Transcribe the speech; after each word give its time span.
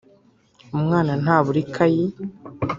umwana 0.75 1.11
ntabura 1.23 1.57
ikayi 1.65 2.03